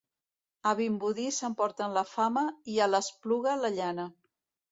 A 0.69 0.71
Vimbodí 0.79 1.25
s'emportaren 1.35 1.93
la 1.97 2.03
fama 2.13 2.43
i 2.77 2.79
a 2.85 2.89
l'Espluga, 2.95 3.55
la 3.67 3.71
llana. 3.77 4.09